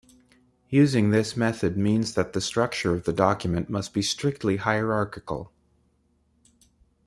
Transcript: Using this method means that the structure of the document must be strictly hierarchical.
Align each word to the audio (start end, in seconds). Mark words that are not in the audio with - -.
Using 0.71 1.11
this 1.11 1.37
method 1.37 1.77
means 1.77 2.15
that 2.15 2.33
the 2.33 2.41
structure 2.41 2.95
of 2.95 3.03
the 3.03 3.13
document 3.13 3.69
must 3.69 3.93
be 3.93 4.01
strictly 4.01 4.57
hierarchical. 4.57 5.51